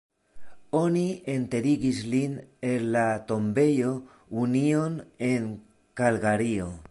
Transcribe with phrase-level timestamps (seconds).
[0.77, 1.03] Oni
[1.33, 2.33] enterigis lin
[2.71, 3.93] en la Tombejo
[4.45, 5.01] Union
[5.33, 5.49] en
[6.03, 6.71] Kalgario.